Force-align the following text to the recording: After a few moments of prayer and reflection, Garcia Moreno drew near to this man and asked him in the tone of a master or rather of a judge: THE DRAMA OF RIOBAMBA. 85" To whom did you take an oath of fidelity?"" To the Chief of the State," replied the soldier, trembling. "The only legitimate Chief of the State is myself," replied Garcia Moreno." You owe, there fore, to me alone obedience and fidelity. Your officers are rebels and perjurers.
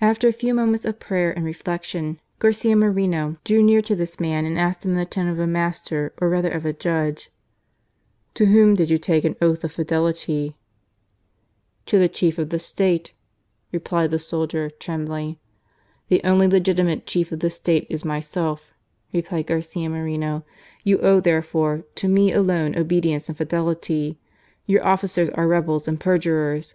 After 0.00 0.26
a 0.26 0.32
few 0.32 0.52
moments 0.52 0.84
of 0.84 0.98
prayer 0.98 1.30
and 1.30 1.44
reflection, 1.44 2.18
Garcia 2.40 2.74
Moreno 2.74 3.36
drew 3.44 3.62
near 3.62 3.80
to 3.82 3.94
this 3.94 4.18
man 4.18 4.44
and 4.44 4.58
asked 4.58 4.84
him 4.84 4.90
in 4.90 4.96
the 4.96 5.04
tone 5.06 5.28
of 5.28 5.38
a 5.38 5.46
master 5.46 6.12
or 6.20 6.28
rather 6.28 6.50
of 6.50 6.66
a 6.66 6.72
judge: 6.72 7.30
THE 8.34 8.46
DRAMA 8.46 8.50
OF 8.50 8.50
RIOBAMBA. 8.50 8.50
85" 8.50 8.50
To 8.50 8.52
whom 8.52 8.74
did 8.74 8.90
you 8.90 8.98
take 8.98 9.24
an 9.24 9.36
oath 9.40 9.62
of 9.62 9.70
fidelity?"" 9.70 10.56
To 11.86 11.98
the 12.00 12.08
Chief 12.08 12.38
of 12.40 12.50
the 12.50 12.58
State," 12.58 13.12
replied 13.70 14.10
the 14.10 14.18
soldier, 14.18 14.70
trembling. 14.70 15.36
"The 16.08 16.20
only 16.24 16.48
legitimate 16.48 17.06
Chief 17.06 17.30
of 17.30 17.38
the 17.38 17.48
State 17.48 17.86
is 17.88 18.04
myself," 18.04 18.74
replied 19.12 19.46
Garcia 19.46 19.88
Moreno." 19.88 20.44
You 20.82 20.98
owe, 20.98 21.20
there 21.20 21.42
fore, 21.42 21.84
to 21.94 22.08
me 22.08 22.32
alone 22.32 22.74
obedience 22.76 23.28
and 23.28 23.38
fidelity. 23.38 24.18
Your 24.66 24.84
officers 24.84 25.28
are 25.28 25.46
rebels 25.46 25.86
and 25.86 26.00
perjurers. 26.00 26.74